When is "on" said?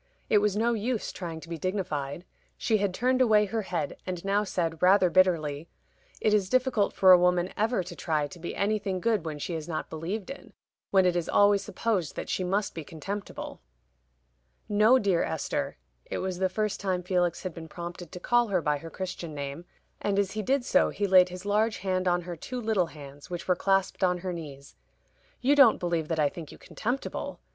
22.07-22.21, 24.03-24.17